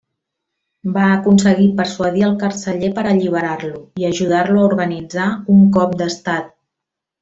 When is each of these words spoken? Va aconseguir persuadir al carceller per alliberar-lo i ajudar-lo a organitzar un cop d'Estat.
Va 0.95 1.03
aconseguir 1.17 1.67
persuadir 1.81 2.25
al 2.29 2.33
carceller 2.45 2.91
per 2.97 3.05
alliberar-lo 3.13 3.85
i 4.05 4.11
ajudar-lo 4.13 4.59
a 4.59 4.67
organitzar 4.75 5.31
un 5.59 5.65
cop 5.81 5.99
d'Estat. 6.05 6.55